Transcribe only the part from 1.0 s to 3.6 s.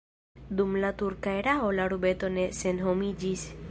turka erao la urbeto ne senhomiĝis.